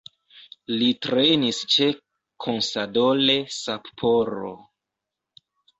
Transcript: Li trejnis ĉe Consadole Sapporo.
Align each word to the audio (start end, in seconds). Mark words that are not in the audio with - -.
Li 0.77 0.87
trejnis 1.05 1.59
ĉe 1.75 1.91
Consadole 2.47 3.39
Sapporo. 3.61 4.53